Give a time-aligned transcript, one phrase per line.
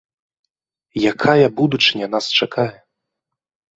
[1.11, 2.69] Якая будучыня нас чакае?